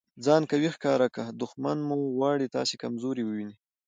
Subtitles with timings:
[0.25, 1.23] ځان قوي ښکاره که!
[1.41, 3.55] دوښمن مو غواړي تاسي کمزوری وویني.